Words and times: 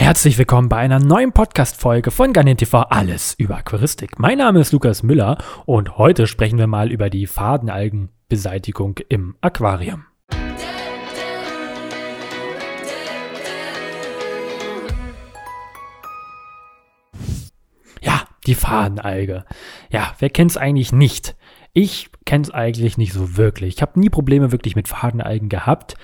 Herzlich 0.00 0.38
willkommen 0.38 0.68
bei 0.68 0.76
einer 0.76 1.00
neuen 1.00 1.32
Podcast-Folge 1.32 2.12
von 2.12 2.32
Garnier 2.32 2.56
TV 2.56 2.82
Alles 2.82 3.34
über 3.34 3.56
Aquaristik. 3.56 4.20
Mein 4.20 4.38
Name 4.38 4.60
ist 4.60 4.70
Lukas 4.70 5.02
Müller 5.02 5.38
und 5.66 5.98
heute 5.98 6.28
sprechen 6.28 6.56
wir 6.56 6.68
mal 6.68 6.92
über 6.92 7.10
die 7.10 7.26
Fadenalgenbeseitigung 7.26 9.00
im 9.08 9.34
Aquarium. 9.40 10.06
Ja, 18.00 18.22
die 18.46 18.54
Fadenalge. 18.54 19.44
Ja, 19.90 20.14
wer 20.20 20.30
kennt 20.30 20.52
es 20.52 20.56
eigentlich 20.56 20.92
nicht? 20.92 21.36
Ich 21.72 22.10
kenne 22.24 22.44
es 22.44 22.50
eigentlich 22.50 22.98
nicht 22.98 23.12
so 23.12 23.36
wirklich. 23.36 23.76
Ich 23.76 23.82
habe 23.82 23.98
nie 24.00 24.10
Probleme 24.10 24.52
wirklich 24.52 24.76
mit 24.76 24.88
Fadenalgen 24.88 25.48
gehabt. 25.48 25.94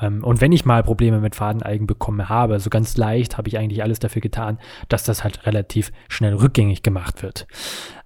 Ähm, 0.00 0.22
und 0.22 0.40
wenn 0.40 0.52
ich 0.52 0.64
mal 0.64 0.82
Probleme 0.82 1.20
mit 1.20 1.34
Fadenalgen 1.34 1.86
bekommen 1.86 2.28
habe, 2.28 2.60
so 2.60 2.70
ganz 2.70 2.96
leicht, 2.96 3.36
habe 3.36 3.48
ich 3.48 3.58
eigentlich 3.58 3.82
alles 3.82 3.98
dafür 3.98 4.22
getan, 4.22 4.58
dass 4.88 5.04
das 5.04 5.24
halt 5.24 5.46
relativ 5.46 5.92
schnell 6.08 6.34
rückgängig 6.34 6.82
gemacht 6.82 7.22
wird. 7.22 7.46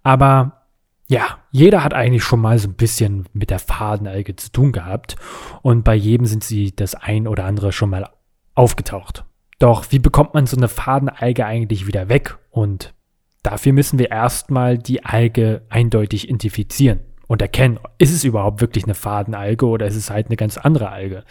Aber 0.02 0.64
ja, 1.08 1.38
jeder 1.50 1.82
hat 1.84 1.94
eigentlich 1.94 2.22
schon 2.22 2.40
mal 2.40 2.58
so 2.58 2.68
ein 2.68 2.74
bisschen 2.74 3.26
mit 3.32 3.50
der 3.50 3.58
Fadenalge 3.58 4.36
zu 4.36 4.52
tun 4.52 4.72
gehabt. 4.72 5.16
Und 5.62 5.82
bei 5.84 5.94
jedem 5.94 6.26
sind 6.26 6.44
sie 6.44 6.74
das 6.74 6.94
ein 6.94 7.26
oder 7.26 7.44
andere 7.44 7.72
schon 7.72 7.90
mal 7.90 8.08
aufgetaucht. 8.54 9.24
Doch 9.58 9.86
wie 9.90 9.98
bekommt 9.98 10.34
man 10.34 10.46
so 10.46 10.56
eine 10.56 10.68
Fadenalge 10.68 11.44
eigentlich 11.46 11.86
wieder 11.86 12.08
weg? 12.08 12.38
Und 12.50 12.94
dafür 13.42 13.72
müssen 13.72 13.98
wir 13.98 14.10
erstmal 14.10 14.78
die 14.78 15.04
Alge 15.04 15.62
eindeutig 15.68 16.24
identifizieren 16.24 17.00
und 17.28 17.40
erkennen, 17.40 17.78
ist 17.98 18.12
es 18.12 18.24
überhaupt 18.24 18.60
wirklich 18.60 18.84
eine 18.84 18.94
Fadenalge 18.94 19.66
oder 19.66 19.86
ist 19.86 19.94
es 19.94 20.10
halt 20.10 20.26
eine 20.26 20.36
ganz 20.36 20.58
andere 20.58 20.88
Alge. 20.88 21.22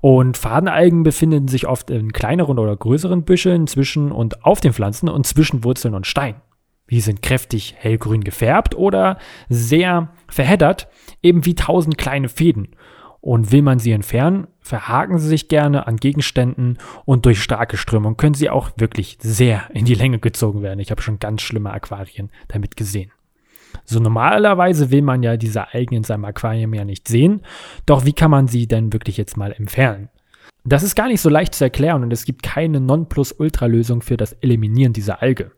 Und 0.00 0.36
Fadenalgen 0.36 1.02
befinden 1.02 1.48
sich 1.48 1.66
oft 1.66 1.90
in 1.90 2.12
kleineren 2.12 2.58
oder 2.58 2.76
größeren 2.76 3.24
Büscheln 3.24 3.66
zwischen 3.66 4.12
und 4.12 4.44
auf 4.44 4.60
den 4.60 4.72
Pflanzen 4.72 5.08
und 5.08 5.26
zwischen 5.26 5.64
Wurzeln 5.64 5.94
und 5.94 6.06
Stein. 6.06 6.36
Die 6.90 7.00
sind 7.00 7.22
kräftig 7.22 7.74
hellgrün 7.78 8.22
gefärbt 8.22 8.74
oder 8.74 9.18
sehr 9.48 10.10
verheddert, 10.28 10.88
eben 11.22 11.44
wie 11.46 11.54
tausend 11.54 11.98
kleine 11.98 12.28
Fäden. 12.28 12.76
Und 13.20 13.52
will 13.52 13.62
man 13.62 13.78
sie 13.78 13.92
entfernen, 13.92 14.46
verhaken 14.60 15.18
sie 15.18 15.28
sich 15.28 15.48
gerne 15.48 15.86
an 15.86 15.98
Gegenständen 15.98 16.78
und 17.04 17.26
durch 17.26 17.42
starke 17.42 17.76
Strömung 17.76 18.16
können 18.16 18.34
sie 18.34 18.48
auch 18.48 18.70
wirklich 18.76 19.18
sehr 19.20 19.64
in 19.74 19.84
die 19.84 19.94
Länge 19.94 20.18
gezogen 20.18 20.62
werden. 20.62 20.80
Ich 20.80 20.90
habe 20.90 21.02
schon 21.02 21.18
ganz 21.18 21.42
schlimme 21.42 21.70
Aquarien 21.70 22.30
damit 22.48 22.76
gesehen. 22.76 23.12
So 23.84 24.00
normalerweise 24.00 24.90
will 24.90 25.02
man 25.02 25.22
ja 25.22 25.36
diese 25.36 25.72
Algen 25.72 25.94
in 25.94 26.04
seinem 26.04 26.24
Aquarium 26.24 26.74
ja 26.74 26.84
nicht 26.84 27.08
sehen. 27.08 27.42
Doch 27.86 28.04
wie 28.04 28.12
kann 28.12 28.30
man 28.30 28.48
sie 28.48 28.66
denn 28.66 28.92
wirklich 28.92 29.16
jetzt 29.16 29.36
mal 29.36 29.52
entfernen? 29.52 30.08
Das 30.64 30.82
ist 30.82 30.94
gar 30.94 31.08
nicht 31.08 31.20
so 31.20 31.30
leicht 31.30 31.54
zu 31.54 31.64
erklären 31.64 32.02
und 32.02 32.12
es 32.12 32.24
gibt 32.24 32.42
keine 32.42 32.80
Nonplusultra-Lösung 32.80 34.02
für 34.02 34.16
das 34.16 34.34
Eliminieren 34.34 34.92
dieser 34.92 35.22
Alge. 35.22 35.52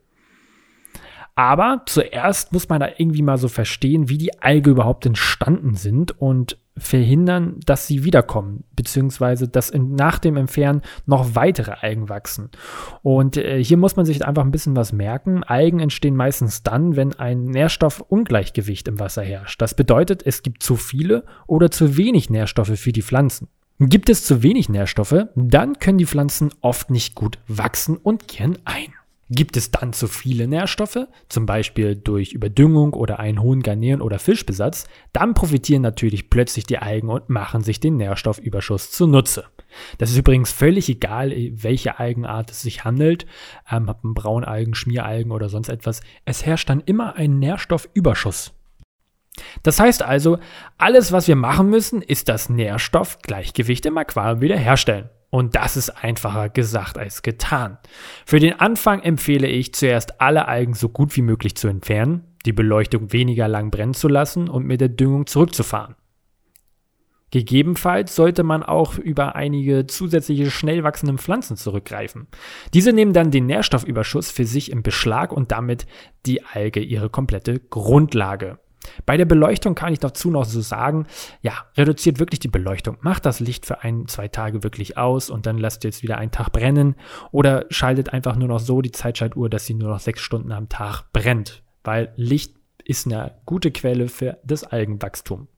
Aber 1.34 1.83
zuerst 1.86 2.52
muss 2.52 2.68
man 2.68 2.80
da 2.80 2.88
irgendwie 2.96 3.22
mal 3.22 3.38
so 3.38 3.48
verstehen, 3.48 4.08
wie 4.08 4.18
die 4.18 4.40
Alge 4.42 4.70
überhaupt 4.70 5.06
entstanden 5.06 5.74
sind 5.74 6.18
und 6.20 6.58
verhindern, 6.76 7.60
dass 7.66 7.86
sie 7.86 8.04
wiederkommen, 8.04 8.64
beziehungsweise 8.74 9.48
dass 9.48 9.70
in, 9.70 9.94
nach 9.94 10.18
dem 10.18 10.36
Entfernen 10.36 10.82
noch 11.06 11.34
weitere 11.34 11.72
Algen 11.72 12.08
wachsen. 12.08 12.50
Und 13.02 13.36
äh, 13.36 13.62
hier 13.62 13.76
muss 13.76 13.96
man 13.96 14.06
sich 14.06 14.24
einfach 14.24 14.44
ein 14.44 14.50
bisschen 14.50 14.74
was 14.74 14.92
merken. 14.92 15.44
Algen 15.44 15.80
entstehen 15.80 16.16
meistens 16.16 16.62
dann, 16.62 16.96
wenn 16.96 17.12
ein 17.14 17.44
Nährstoffungleichgewicht 17.44 18.88
im 18.88 18.98
Wasser 18.98 19.22
herrscht. 19.22 19.60
Das 19.60 19.74
bedeutet, 19.74 20.22
es 20.24 20.42
gibt 20.42 20.62
zu 20.62 20.76
viele 20.76 21.24
oder 21.46 21.70
zu 21.70 21.96
wenig 21.96 22.30
Nährstoffe 22.30 22.78
für 22.78 22.92
die 22.92 23.02
Pflanzen. 23.02 23.48
Gibt 23.78 24.08
es 24.08 24.24
zu 24.24 24.42
wenig 24.42 24.68
Nährstoffe, 24.68 25.26
dann 25.34 25.78
können 25.78 25.98
die 25.98 26.06
Pflanzen 26.06 26.50
oft 26.60 26.90
nicht 26.90 27.14
gut 27.14 27.38
wachsen 27.48 27.96
und 27.96 28.28
kehren 28.28 28.58
ein. 28.64 28.94
Gibt 29.34 29.56
es 29.56 29.70
dann 29.70 29.94
zu 29.94 30.08
viele 30.08 30.47
Nährstoffe, 30.47 31.06
zum 31.30 31.47
Beispiel 31.47 31.97
durch 31.97 32.34
Überdüngung 32.34 32.92
oder 32.92 33.19
einen 33.19 33.41
hohen 33.41 33.62
Garnelen- 33.62 34.02
oder 34.02 34.19
Fischbesatz, 34.19 34.86
dann 35.14 35.33
profitieren 35.33 35.80
natürlich 35.80 36.29
plötzlich 36.29 36.67
die 36.67 36.77
Algen 36.77 37.08
und 37.08 37.30
machen 37.30 37.62
sich 37.62 37.80
den 37.80 37.96
Nährstoffüberschuss 37.96 38.90
zunutze. 38.90 39.46
Das 39.96 40.11
ist 40.11 40.18
übrigens 40.18 40.52
völlig 40.52 40.90
egal, 40.90 41.33
welche 41.52 41.98
Algenart 41.98 42.51
es 42.51 42.61
sich 42.61 42.84
handelt, 42.84 43.24
ähm, 43.70 43.89
ob 43.89 44.01
Braunalgen, 44.02 44.74
Schmieralgen 44.74 45.33
oder 45.33 45.48
sonst 45.48 45.70
etwas. 45.70 46.02
Es 46.27 46.45
herrscht 46.45 46.68
dann 46.68 46.83
immer 46.85 47.17
ein 47.17 47.39
Nährstoffüberschuss. 47.39 48.52
Das 49.62 49.80
heißt 49.80 50.02
also, 50.02 50.40
alles, 50.77 51.11
was 51.11 51.27
wir 51.27 51.36
machen 51.36 51.70
müssen, 51.70 52.02
ist 52.02 52.29
das 52.29 52.51
Nährstoffgleichgewicht 52.51 53.86
im 53.86 53.96
Aquarium 53.96 54.42
wiederherstellen. 54.42 55.08
Und 55.34 55.56
das 55.56 55.78
ist 55.78 55.88
einfacher 55.88 56.50
gesagt 56.50 56.98
als 56.98 57.22
getan. 57.22 57.78
Für 58.26 58.38
den 58.38 58.60
Anfang 58.60 59.00
empfehle 59.00 59.46
ich 59.46 59.72
zuerst 59.72 60.20
alle 60.20 60.46
Algen 60.46 60.74
so 60.74 60.90
gut 60.90 61.16
wie 61.16 61.22
möglich 61.22 61.56
zu 61.56 61.68
entfernen, 61.68 62.24
die 62.44 62.52
Beleuchtung 62.52 63.14
weniger 63.14 63.48
lang 63.48 63.70
brennen 63.70 63.94
zu 63.94 64.08
lassen 64.08 64.50
und 64.50 64.66
mit 64.66 64.82
der 64.82 64.90
Düngung 64.90 65.26
zurückzufahren. 65.26 65.96
Gegebenenfalls 67.30 68.14
sollte 68.14 68.42
man 68.42 68.62
auch 68.62 68.98
über 68.98 69.34
einige 69.34 69.86
zusätzliche 69.86 70.50
schnell 70.50 70.84
wachsende 70.84 71.16
Pflanzen 71.16 71.56
zurückgreifen. 71.56 72.26
Diese 72.74 72.92
nehmen 72.92 73.14
dann 73.14 73.30
den 73.30 73.46
Nährstoffüberschuss 73.46 74.30
für 74.30 74.44
sich 74.44 74.70
im 74.70 74.82
Beschlag 74.82 75.32
und 75.32 75.50
damit 75.50 75.86
die 76.26 76.44
Alge 76.44 76.80
ihre 76.80 77.08
komplette 77.08 77.58
Grundlage. 77.58 78.58
Bei 79.06 79.16
der 79.16 79.24
Beleuchtung 79.24 79.74
kann 79.74 79.92
ich 79.92 79.98
dazu 79.98 80.30
noch 80.30 80.44
so 80.44 80.60
sagen, 80.60 81.06
ja, 81.40 81.52
reduziert 81.76 82.18
wirklich 82.18 82.40
die 82.40 82.48
Beleuchtung. 82.48 82.98
Macht 83.00 83.26
das 83.26 83.40
Licht 83.40 83.66
für 83.66 83.82
ein, 83.82 84.08
zwei 84.08 84.28
Tage 84.28 84.62
wirklich 84.62 84.98
aus 84.98 85.30
und 85.30 85.46
dann 85.46 85.58
lasst 85.58 85.84
ihr 85.84 85.90
jetzt 85.90 86.02
wieder 86.02 86.18
einen 86.18 86.30
Tag 86.30 86.50
brennen 86.50 86.96
oder 87.30 87.66
schaltet 87.70 88.12
einfach 88.12 88.36
nur 88.36 88.48
noch 88.48 88.60
so 88.60 88.82
die 88.82 88.92
Zeitschaltuhr, 88.92 89.48
dass 89.48 89.66
sie 89.66 89.74
nur 89.74 89.90
noch 89.90 90.00
sechs 90.00 90.20
Stunden 90.20 90.52
am 90.52 90.68
Tag 90.68 91.04
brennt, 91.12 91.62
weil 91.84 92.12
Licht 92.16 92.56
ist 92.84 93.06
eine 93.06 93.34
gute 93.46 93.70
Quelle 93.70 94.08
für 94.08 94.38
das 94.44 94.64
Algenwachstum. 94.64 95.48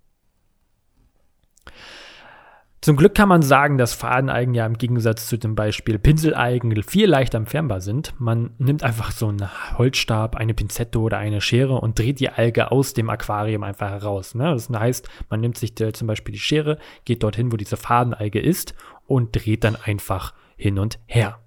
Zum 2.85 2.97
Glück 2.97 3.15
kann 3.15 3.31
man 3.31 3.41
sagen, 3.41 3.79
dass 3.79 3.95
Fadenalgen 3.95 4.53
ja 4.53 4.67
im 4.67 4.77
Gegensatz 4.77 5.27
zu 5.27 5.39
dem 5.39 5.55
Beispiel 5.55 5.99
Pinselalgen 5.99 6.83
viel 6.83 7.09
leichter 7.09 7.39
entfernbar 7.39 7.81
sind. 7.81 8.13
Man 8.19 8.51
nimmt 8.59 8.83
einfach 8.83 9.11
so 9.11 9.29
einen 9.29 9.49
Holzstab, 9.79 10.37
eine 10.37 10.53
Pinzette 10.53 10.99
oder 10.99 11.17
eine 11.17 11.41
Schere 11.41 11.81
und 11.81 11.99
dreht 11.99 12.21
die 12.21 12.29
Alge 12.29 12.71
aus 12.71 12.93
dem 12.93 13.09
Aquarium 13.09 13.63
einfach 13.63 13.89
heraus. 13.89 14.35
Ne? 14.35 14.51
Das 14.51 14.69
heißt, 14.69 15.09
man 15.31 15.41
nimmt 15.41 15.57
sich 15.57 15.75
zum 15.75 16.07
Beispiel 16.07 16.35
die 16.35 16.39
Schere, 16.39 16.77
geht 17.07 17.23
dorthin, 17.23 17.53
wo 17.53 17.57
diese 17.57 17.79
Fadenalge 17.79 18.39
ist 18.39 18.75
und 19.07 19.35
dreht 19.35 19.65
dann 19.65 19.77
einfach 19.77 20.35
hin 20.59 20.79
und 20.79 20.99
her. 21.07 21.39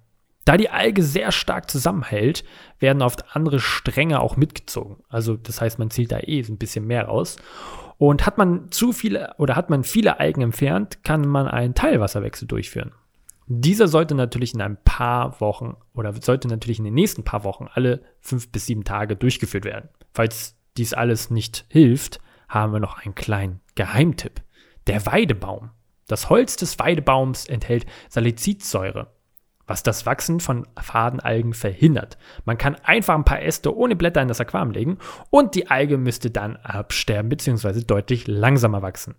Da 0.44 0.56
die 0.56 0.70
Alge 0.70 1.04
sehr 1.04 1.30
stark 1.30 1.70
zusammenhält, 1.70 2.42
werden 2.80 3.00
oft 3.00 3.36
andere 3.36 3.60
Stränge 3.60 4.18
auch 4.18 4.36
mitgezogen. 4.36 4.96
Also 5.08 5.36
das 5.36 5.60
heißt, 5.60 5.78
man 5.78 5.90
zieht 5.90 6.10
da 6.10 6.18
eh 6.18 6.40
ein 6.40 6.58
bisschen 6.58 6.84
mehr 6.84 7.04
raus. 7.04 7.36
Und 7.98 8.24
hat 8.24 8.38
man 8.38 8.70
zu 8.70 8.92
viele 8.92 9.34
oder 9.38 9.56
hat 9.56 9.70
man 9.70 9.84
viele 9.84 10.20
Algen 10.20 10.40
entfernt, 10.40 11.02
kann 11.02 11.26
man 11.26 11.48
einen 11.48 11.74
Teilwasserwechsel 11.74 12.46
durchführen. 12.46 12.92
Dieser 13.48 13.88
sollte 13.88 14.14
natürlich 14.14 14.54
in 14.54 14.60
ein 14.60 14.76
paar 14.84 15.40
Wochen 15.40 15.76
oder 15.94 16.12
sollte 16.20 16.48
natürlich 16.48 16.78
in 16.78 16.84
den 16.84 16.94
nächsten 16.94 17.24
paar 17.24 17.44
Wochen 17.44 17.66
alle 17.72 18.02
fünf 18.20 18.52
bis 18.52 18.66
sieben 18.66 18.84
Tage 18.84 19.16
durchgeführt 19.16 19.64
werden. 19.64 19.88
Falls 20.12 20.56
dies 20.76 20.94
alles 20.94 21.30
nicht 21.30 21.64
hilft, 21.68 22.20
haben 22.48 22.72
wir 22.72 22.80
noch 22.80 23.04
einen 23.04 23.14
kleinen 23.14 23.60
Geheimtipp. 23.74 24.42
Der 24.86 25.04
Weidebaum. 25.06 25.70
Das 26.06 26.30
Holz 26.30 26.56
des 26.56 26.78
Weidebaums 26.78 27.46
enthält 27.46 27.86
Salicylsäure 28.08 29.12
was 29.68 29.84
das 29.84 30.06
Wachsen 30.06 30.40
von 30.40 30.66
Fadenalgen 30.80 31.54
verhindert. 31.54 32.18
Man 32.44 32.58
kann 32.58 32.74
einfach 32.82 33.14
ein 33.14 33.24
paar 33.24 33.42
Äste 33.42 33.76
ohne 33.76 33.94
Blätter 33.94 34.22
in 34.22 34.28
das 34.28 34.40
Aquarium 34.40 34.72
legen 34.72 34.98
und 35.30 35.54
die 35.54 35.68
Alge 35.68 35.98
müsste 35.98 36.30
dann 36.30 36.56
absterben 36.56 37.28
bzw. 37.28 37.82
deutlich 37.82 38.26
langsamer 38.26 38.82
wachsen. 38.82 39.14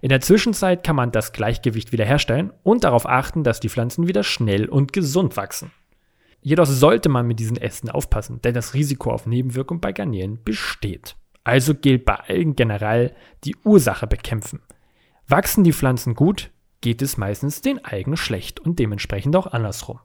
In 0.00 0.08
der 0.08 0.20
Zwischenzeit 0.20 0.82
kann 0.82 0.96
man 0.96 1.12
das 1.12 1.32
Gleichgewicht 1.32 1.92
wiederherstellen 1.92 2.52
und 2.62 2.84
darauf 2.84 3.06
achten, 3.06 3.44
dass 3.44 3.60
die 3.60 3.68
Pflanzen 3.68 4.08
wieder 4.08 4.22
schnell 4.22 4.68
und 4.68 4.94
gesund 4.94 5.36
wachsen. 5.36 5.72
Jedoch 6.40 6.66
sollte 6.66 7.08
man 7.08 7.26
mit 7.26 7.40
diesen 7.40 7.56
Ästen 7.56 7.90
aufpassen, 7.90 8.40
denn 8.42 8.54
das 8.54 8.72
Risiko 8.72 9.10
auf 9.10 9.26
Nebenwirkung 9.26 9.80
bei 9.80 9.92
Garnelen 9.92 10.42
besteht. 10.44 11.16
Also 11.42 11.74
gilt 11.74 12.04
bei 12.04 12.14
Algen 12.14 12.54
generell 12.56 13.14
die 13.44 13.56
Ursache 13.64 14.06
bekämpfen. 14.06 14.60
Wachsen 15.26 15.64
die 15.64 15.72
Pflanzen 15.72 16.14
gut, 16.14 16.50
geht 16.80 17.02
es 17.02 17.16
meistens 17.16 17.60
den 17.60 17.84
Algen 17.84 18.16
schlecht 18.16 18.60
und 18.60 18.78
dementsprechend 18.78 19.34
auch 19.36 19.46
andersrum. 19.46 20.00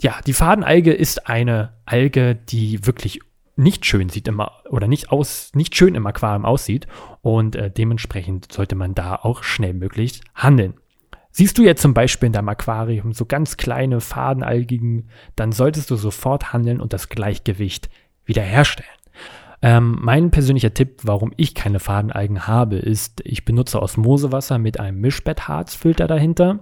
Ja, 0.00 0.20
die 0.26 0.34
Fadenalge 0.34 0.92
ist 0.92 1.26
eine 1.26 1.74
Alge, 1.86 2.34
die 2.34 2.86
wirklich 2.86 3.20
nicht 3.56 3.86
schön 3.86 4.10
sieht 4.10 4.28
immer 4.28 4.62
oder 4.68 4.86
nicht 4.86 5.10
aus 5.10 5.50
nicht 5.54 5.74
schön 5.74 5.94
im 5.94 6.06
Aquarium 6.06 6.44
aussieht 6.44 6.86
und 7.22 7.56
äh, 7.56 7.70
dementsprechend 7.70 8.52
sollte 8.52 8.74
man 8.74 8.94
da 8.94 9.16
auch 9.16 9.42
schnell 9.42 9.72
möglich 9.72 10.20
handeln. 10.34 10.74
Siehst 11.30 11.56
du 11.58 11.62
jetzt 11.62 11.82
zum 11.82 11.94
Beispiel 11.94 12.28
in 12.28 12.32
deinem 12.32 12.48
Aquarium 12.50 13.12
so 13.12 13.24
ganz 13.24 13.56
kleine 13.56 14.00
Fadenalgigen, 14.00 15.10
dann 15.36 15.52
solltest 15.52 15.90
du 15.90 15.96
sofort 15.96 16.52
handeln 16.52 16.80
und 16.80 16.92
das 16.92 17.08
Gleichgewicht 17.08 17.88
wiederherstellen. 18.24 18.90
Ähm, 19.62 19.98
mein 20.00 20.30
persönlicher 20.30 20.74
Tipp, 20.74 21.00
warum 21.02 21.32
ich 21.36 21.54
keine 21.54 21.80
Fadenalgen 21.80 22.46
habe, 22.46 22.76
ist, 22.76 23.22
ich 23.24 23.44
benutze 23.44 23.80
Osmosewasser 23.82 24.58
mit 24.58 24.78
einem 24.78 25.00
Mischbettharzfilter 25.00 26.06
dahinter. 26.06 26.60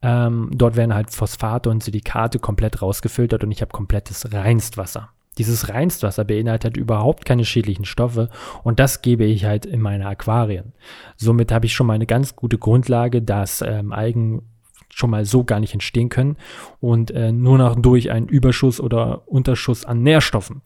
Ähm, 0.00 0.50
dort 0.52 0.76
werden 0.76 0.94
halt 0.94 1.10
Phosphate 1.10 1.70
und 1.70 1.82
Silikate 1.82 2.38
komplett 2.38 2.82
rausgefiltert 2.82 3.42
und 3.42 3.50
ich 3.50 3.60
habe 3.60 3.72
komplettes 3.72 4.32
Reinstwasser. 4.32 5.10
Dieses 5.38 5.68
Reinstwasser 5.68 6.24
beinhaltet 6.24 6.76
überhaupt 6.76 7.24
keine 7.24 7.44
schädlichen 7.44 7.84
Stoffe 7.84 8.28
und 8.64 8.80
das 8.80 9.02
gebe 9.02 9.24
ich 9.24 9.44
halt 9.44 9.66
in 9.66 9.80
meine 9.80 10.06
Aquarien. 10.06 10.72
Somit 11.16 11.52
habe 11.52 11.66
ich 11.66 11.74
schon 11.74 11.86
mal 11.86 11.94
eine 11.94 12.06
ganz 12.06 12.34
gute 12.34 12.58
Grundlage, 12.58 13.22
dass 13.22 13.62
ähm, 13.62 13.92
Algen 13.92 14.42
schon 14.88 15.10
mal 15.10 15.24
so 15.24 15.44
gar 15.44 15.60
nicht 15.60 15.74
entstehen 15.74 16.08
können 16.08 16.36
und 16.80 17.12
äh, 17.12 17.30
nur 17.30 17.58
noch 17.58 17.76
durch 17.80 18.10
einen 18.10 18.26
Überschuss 18.26 18.80
oder 18.80 19.28
Unterschuss 19.28 19.84
an 19.84 20.02
Nährstoffen. 20.02 20.62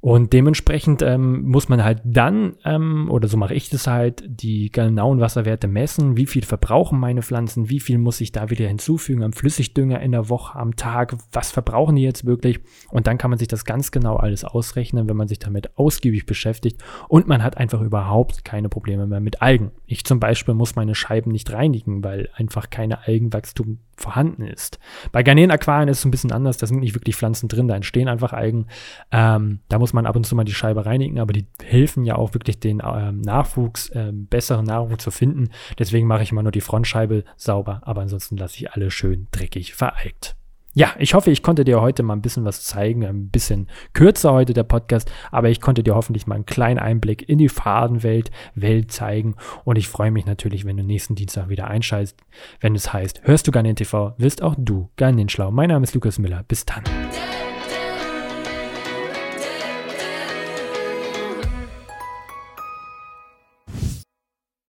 Und 0.00 0.32
dementsprechend 0.32 1.02
ähm, 1.02 1.42
muss 1.42 1.68
man 1.68 1.82
halt 1.82 2.00
dann, 2.04 2.56
ähm, 2.64 3.10
oder 3.10 3.26
so 3.26 3.36
mache 3.36 3.54
ich 3.54 3.68
das 3.68 3.88
halt, 3.88 4.22
die 4.26 4.70
genauen 4.70 5.18
Wasserwerte 5.18 5.66
messen, 5.66 6.16
wie 6.16 6.26
viel 6.26 6.44
verbrauchen 6.44 7.00
meine 7.00 7.22
Pflanzen, 7.22 7.68
wie 7.68 7.80
viel 7.80 7.98
muss 7.98 8.20
ich 8.20 8.30
da 8.30 8.48
wieder 8.48 8.68
hinzufügen 8.68 9.24
am 9.24 9.32
Flüssigdünger 9.32 10.00
in 10.00 10.12
der 10.12 10.28
Woche, 10.28 10.56
am 10.56 10.76
Tag, 10.76 11.16
was 11.32 11.50
verbrauchen 11.50 11.96
die 11.96 12.02
jetzt 12.02 12.24
wirklich. 12.24 12.60
Und 12.90 13.08
dann 13.08 13.18
kann 13.18 13.30
man 13.30 13.40
sich 13.40 13.48
das 13.48 13.64
ganz 13.64 13.90
genau 13.90 14.16
alles 14.16 14.44
ausrechnen, 14.44 15.08
wenn 15.08 15.16
man 15.16 15.26
sich 15.26 15.40
damit 15.40 15.76
ausgiebig 15.76 16.26
beschäftigt. 16.26 16.80
Und 17.08 17.26
man 17.26 17.42
hat 17.42 17.56
einfach 17.56 17.80
überhaupt 17.80 18.44
keine 18.44 18.68
Probleme 18.68 19.08
mehr 19.08 19.20
mit 19.20 19.42
Algen. 19.42 19.72
Ich 19.86 20.04
zum 20.04 20.20
Beispiel 20.20 20.54
muss 20.54 20.76
meine 20.76 20.94
Scheiben 20.94 21.32
nicht 21.32 21.52
reinigen, 21.52 22.04
weil 22.04 22.28
einfach 22.36 22.70
keine 22.70 23.06
Algenwachstum 23.06 23.80
vorhanden 24.00 24.42
ist. 24.42 24.78
Bei 25.12 25.22
Garnelen-Aquarien 25.22 25.88
ist 25.88 25.98
es 25.98 26.04
ein 26.04 26.10
bisschen 26.10 26.32
anders, 26.32 26.56
da 26.56 26.66
sind 26.66 26.80
nicht 26.80 26.94
wirklich 26.94 27.16
Pflanzen 27.16 27.48
drin, 27.48 27.68
da 27.68 27.76
entstehen 27.76 28.08
einfach 28.08 28.32
Algen. 28.32 28.66
Ähm, 29.10 29.60
da 29.68 29.78
muss 29.78 29.92
man 29.92 30.06
ab 30.06 30.16
und 30.16 30.24
zu 30.24 30.34
mal 30.34 30.44
die 30.44 30.54
Scheibe 30.54 30.86
reinigen, 30.86 31.18
aber 31.18 31.32
die 31.32 31.46
helfen 31.62 32.04
ja 32.04 32.16
auch 32.16 32.34
wirklich 32.34 32.60
den 32.60 32.80
ähm, 32.84 33.20
Nachwuchs, 33.20 33.90
ähm, 33.94 34.26
besseren 34.26 34.66
Nachwuchs 34.66 35.04
zu 35.04 35.10
finden. 35.10 35.50
Deswegen 35.78 36.06
mache 36.06 36.22
ich 36.22 36.32
immer 36.32 36.42
nur 36.42 36.52
die 36.52 36.60
Frontscheibe 36.60 37.24
sauber, 37.36 37.80
aber 37.84 38.02
ansonsten 38.02 38.36
lasse 38.36 38.56
ich 38.56 38.72
alle 38.72 38.90
schön 38.90 39.26
dreckig 39.32 39.74
vereigt. 39.74 40.37
Ja, 40.78 40.94
ich 40.96 41.14
hoffe, 41.14 41.32
ich 41.32 41.42
konnte 41.42 41.64
dir 41.64 41.80
heute 41.80 42.04
mal 42.04 42.12
ein 42.12 42.22
bisschen 42.22 42.44
was 42.44 42.62
zeigen. 42.62 43.04
Ein 43.04 43.30
bisschen 43.30 43.66
kürzer 43.94 44.32
heute 44.32 44.52
der 44.52 44.62
Podcast, 44.62 45.10
aber 45.32 45.48
ich 45.48 45.60
konnte 45.60 45.82
dir 45.82 45.96
hoffentlich 45.96 46.28
mal 46.28 46.36
einen 46.36 46.46
kleinen 46.46 46.78
Einblick 46.78 47.28
in 47.28 47.38
die 47.38 47.48
Fadenwelt 47.48 48.30
Welt 48.54 48.92
zeigen. 48.92 49.34
Und 49.64 49.76
ich 49.76 49.88
freue 49.88 50.12
mich 50.12 50.24
natürlich, 50.24 50.66
wenn 50.66 50.76
du 50.76 50.84
nächsten 50.84 51.16
Dienstag 51.16 51.48
wieder 51.48 51.66
einschaltest, 51.66 52.20
wenn 52.60 52.76
es 52.76 52.92
heißt, 52.92 53.22
hörst 53.24 53.48
du 53.48 53.50
Garnin 53.50 53.74
TV, 53.74 54.14
wirst 54.18 54.40
auch 54.40 54.54
du 54.56 54.88
Garnin 54.94 55.28
schlau. 55.28 55.50
Mein 55.50 55.70
Name 55.70 55.82
ist 55.82 55.96
Lukas 55.96 56.20
Miller. 56.20 56.44
Bis 56.46 56.64
dann. 56.64 56.84